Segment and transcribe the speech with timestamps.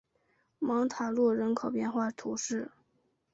[0.57, 2.71] 芒塔洛人口变化图示